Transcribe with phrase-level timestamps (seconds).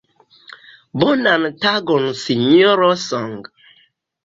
[0.99, 3.39] Bonan tagon Sinjoro Song.